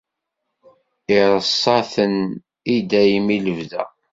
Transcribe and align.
Ireṣṣa-ten 1.17 2.15
i 2.75 2.77
dayem, 2.91 3.27
i 3.35 3.37
lebda. 3.45 3.83